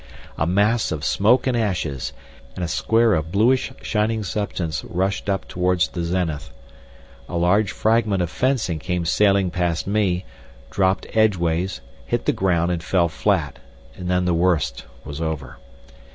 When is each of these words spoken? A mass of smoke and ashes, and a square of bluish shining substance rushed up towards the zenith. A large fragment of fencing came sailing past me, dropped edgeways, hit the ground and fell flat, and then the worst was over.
A 0.35 0.47
mass 0.47 0.91
of 0.91 1.05
smoke 1.05 1.45
and 1.45 1.55
ashes, 1.55 2.11
and 2.55 2.63
a 2.65 2.67
square 2.67 3.13
of 3.13 3.31
bluish 3.31 3.71
shining 3.83 4.23
substance 4.23 4.83
rushed 4.83 5.29
up 5.29 5.47
towards 5.47 5.89
the 5.89 6.03
zenith. 6.03 6.49
A 7.29 7.37
large 7.37 7.71
fragment 7.71 8.23
of 8.23 8.31
fencing 8.31 8.79
came 8.79 9.05
sailing 9.05 9.51
past 9.51 9.85
me, 9.85 10.25
dropped 10.71 11.05
edgeways, 11.13 11.81
hit 12.03 12.25
the 12.25 12.33
ground 12.33 12.71
and 12.71 12.81
fell 12.81 13.09
flat, 13.09 13.59
and 13.95 14.09
then 14.09 14.25
the 14.25 14.33
worst 14.33 14.85
was 15.05 15.21
over. 15.21 15.59